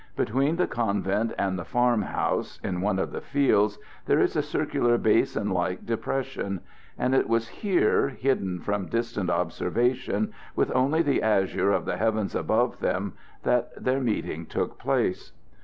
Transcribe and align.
Between 0.15 0.55
the 0.55 0.65
convent 0.65 1.31
and 1.37 1.59
the 1.59 1.63
farm 1.63 2.01
house, 2.01 2.59
in 2.63 2.81
one 2.81 2.97
of 2.97 3.11
the 3.11 3.21
fields, 3.21 3.77
there 4.07 4.19
is 4.19 4.35
a 4.35 4.41
circular, 4.41 4.97
basin 4.97 5.51
like 5.51 5.85
depression; 5.85 6.61
and 6.97 7.13
it 7.13 7.29
was 7.29 7.49
here, 7.49 8.09
hidden 8.09 8.61
from 8.61 8.87
distant 8.87 9.29
observation, 9.29 10.33
with 10.55 10.71
only 10.75 11.03
the 11.03 11.21
azure 11.21 11.71
of 11.71 11.85
the 11.85 11.97
heavens 11.97 12.33
above 12.33 12.79
them, 12.79 13.13
that 13.43 13.71
their 13.77 13.99
meeting 14.01 14.47
took 14.47 14.79
place. 14.79 15.33